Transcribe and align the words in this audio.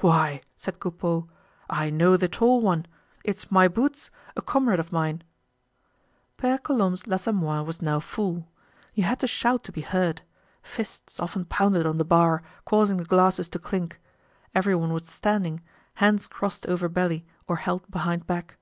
"Why!" 0.00 0.40
said 0.56 0.80
Coupeau, 0.80 1.28
"I 1.70 1.90
know 1.90 2.16
the 2.16 2.26
tall 2.26 2.60
one, 2.60 2.86
it's 3.22 3.52
My 3.52 3.68
Boots, 3.68 4.10
a 4.34 4.42
comrade 4.42 4.80
of 4.80 4.90
mine." 4.90 5.22
Pere 6.38 6.58
Colombe's 6.58 7.06
l'Assommoir 7.06 7.62
was 7.64 7.80
now 7.80 8.00
full. 8.00 8.48
You 8.94 9.04
had 9.04 9.20
to 9.20 9.28
shout 9.28 9.62
to 9.62 9.70
be 9.70 9.82
heard. 9.82 10.22
Fists 10.60 11.20
often 11.20 11.44
pounded 11.44 11.86
on 11.86 11.98
the 11.98 12.04
bar, 12.04 12.42
causing 12.64 12.96
the 12.96 13.04
glasses 13.04 13.48
to 13.50 13.60
clink. 13.60 14.00
Everyone 14.56 14.92
was 14.92 15.06
standing, 15.06 15.60
hands 15.94 16.26
crossed 16.26 16.66
over 16.66 16.88
belly 16.88 17.24
or 17.46 17.54
held 17.54 17.88
behind 17.88 18.26
back. 18.26 18.56